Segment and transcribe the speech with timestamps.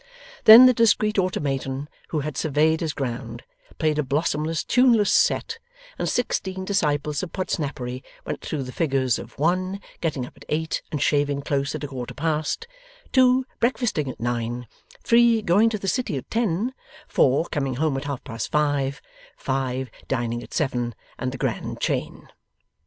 [0.45, 3.43] Then the discreet automaton who had surveyed his ground,
[3.77, 5.59] played a blossomless tuneless 'set,'
[5.99, 10.81] and sixteen disciples of Podsnappery went through the figures of 1, Getting up at eight
[10.91, 12.65] and shaving close at a quarter past
[13.11, 14.65] 2, Breakfasting at nine
[15.03, 16.73] 3, Going to the City at ten
[17.07, 19.03] 4, Coming home at half past five
[19.37, 22.27] 5, Dining at seven, and the grand chain.